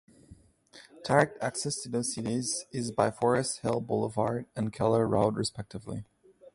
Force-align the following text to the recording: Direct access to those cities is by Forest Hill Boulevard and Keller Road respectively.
Direct 1.05 1.37
access 1.43 1.75
to 1.83 1.89
those 1.89 2.15
cities 2.15 2.65
is 2.71 2.91
by 2.91 3.11
Forest 3.11 3.59
Hill 3.59 3.81
Boulevard 3.81 4.47
and 4.55 4.73
Keller 4.73 5.07
Road 5.07 5.35
respectively. 5.35 6.05